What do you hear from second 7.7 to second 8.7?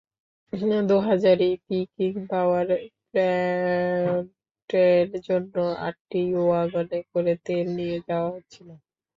নিয়ে যাওয়া হচ্ছিল।